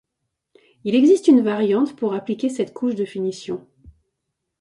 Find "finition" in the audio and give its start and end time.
3.05-3.67